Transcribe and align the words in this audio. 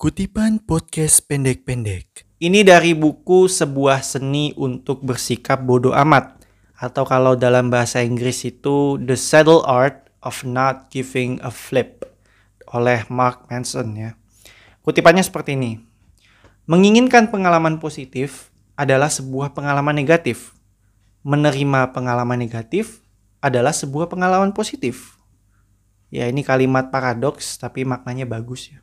Kutipan 0.00 0.64
podcast 0.64 1.28
pendek-pendek. 1.28 2.24
Ini 2.40 2.64
dari 2.64 2.96
buku 2.96 3.52
Sebuah 3.52 4.00
Seni 4.00 4.48
untuk 4.56 5.04
Bersikap 5.04 5.60
Bodoh 5.60 5.92
Amat 5.92 6.40
atau 6.72 7.04
kalau 7.04 7.36
dalam 7.36 7.68
bahasa 7.68 8.00
Inggris 8.00 8.48
itu 8.48 8.96
The 8.96 9.12
Subtle 9.12 9.60
Art 9.68 10.08
of 10.24 10.40
Not 10.48 10.88
Giving 10.88 11.44
a 11.44 11.52
Flip 11.52 12.00
oleh 12.72 13.04
Mark 13.12 13.52
Manson 13.52 13.92
ya. 13.92 14.16
Kutipannya 14.80 15.20
seperti 15.20 15.52
ini. 15.52 15.76
Menginginkan 16.64 17.28
pengalaman 17.28 17.76
positif 17.76 18.48
adalah 18.80 19.12
sebuah 19.12 19.52
pengalaman 19.52 20.00
negatif. 20.00 20.56
Menerima 21.28 21.92
pengalaman 21.92 22.40
negatif 22.40 23.04
adalah 23.44 23.76
sebuah 23.76 24.08
pengalaman 24.08 24.56
positif. 24.56 25.20
Ya 26.08 26.24
ini 26.24 26.40
kalimat 26.40 26.88
paradoks 26.88 27.60
tapi 27.60 27.84
maknanya 27.84 28.24
bagus 28.24 28.72
ya. 28.72 28.80